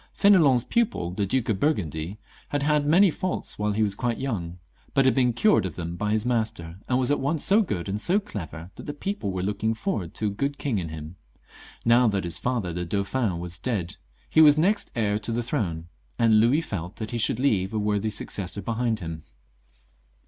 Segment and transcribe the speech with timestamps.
[0.17, 2.17] F^n^lon's pupil, the Duke of Burgundy,
[2.49, 4.57] had had many faults while he was quite young,
[4.95, 7.87] but had been cured of them by his master, and was at once so good
[7.87, 11.17] and so clever that the people were looking forward to a good king in him.
[11.85, 15.85] Now that his father, the Dauphin, was dead, he was next heir to the throne,
[16.17, 19.21] and Louis felt that he should leave a worthy suc cessor behind him.